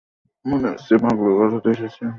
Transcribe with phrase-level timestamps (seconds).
[0.45, 2.09] মনে হচ্ছে পাগলাগারদে এসেছি আমরা!